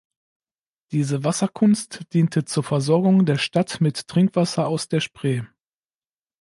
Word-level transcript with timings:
Diese 0.91 1.23
Wasserkunst 1.23 2.11
diente 2.13 2.43
zur 2.43 2.63
Versorgung 2.63 3.27
der 3.27 3.37
Stadt 3.37 3.81
mit 3.81 4.07
Trinkwasser 4.07 4.65
aus 4.67 4.87
der 4.87 4.99
Spree. 4.99 5.43